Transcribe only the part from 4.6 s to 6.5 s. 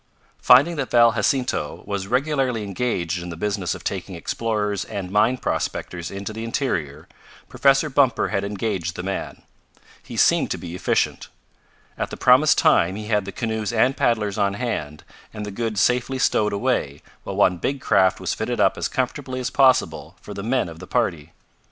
and mine prospectors into the